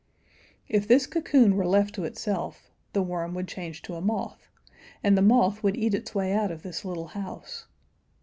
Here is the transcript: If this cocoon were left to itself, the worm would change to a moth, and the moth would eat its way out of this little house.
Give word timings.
If 0.67 0.87
this 0.87 1.05
cocoon 1.05 1.55
were 1.55 1.67
left 1.67 1.93
to 1.93 2.05
itself, 2.05 2.71
the 2.91 3.03
worm 3.03 3.35
would 3.35 3.47
change 3.47 3.83
to 3.83 3.93
a 3.93 4.01
moth, 4.01 4.47
and 5.03 5.15
the 5.15 5.21
moth 5.21 5.61
would 5.61 5.77
eat 5.77 5.93
its 5.93 6.15
way 6.15 6.33
out 6.33 6.49
of 6.49 6.63
this 6.63 6.83
little 6.83 7.09
house. 7.09 7.67